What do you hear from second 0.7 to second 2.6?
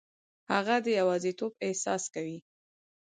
د یوازیتوب احساس کوي.